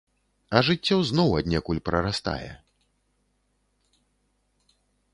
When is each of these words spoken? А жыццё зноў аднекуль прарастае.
А 0.55 0.61
жыццё 0.69 0.97
зноў 1.09 1.29
аднекуль 1.41 1.83
прарастае. 1.91 2.49